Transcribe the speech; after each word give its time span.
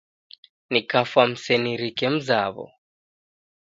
Nikafwa 0.71 1.21
msenirike 1.31 2.05
mzaw'o. 2.13 2.65